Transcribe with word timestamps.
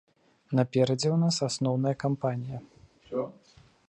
Наперадзе 0.59 1.05
ў 1.11 1.17
нас 1.23 1.35
асноўная 1.49 1.93
кампанія. 2.05 2.59